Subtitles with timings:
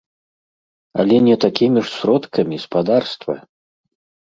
[1.03, 3.35] Але не такімі ж сродкамі, спадарства!